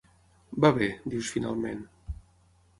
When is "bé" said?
0.79-0.87